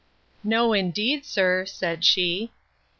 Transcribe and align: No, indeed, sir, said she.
No, 0.43 0.73
indeed, 0.73 1.25
sir, 1.27 1.63
said 1.67 2.03
she. 2.03 2.49